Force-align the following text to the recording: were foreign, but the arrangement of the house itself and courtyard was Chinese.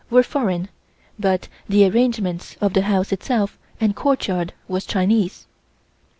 were 0.09 0.23
foreign, 0.23 0.67
but 1.19 1.47
the 1.69 1.85
arrangement 1.87 2.57
of 2.59 2.73
the 2.73 2.81
house 2.81 3.11
itself 3.11 3.59
and 3.79 3.95
courtyard 3.95 4.51
was 4.67 4.83
Chinese. 4.83 5.45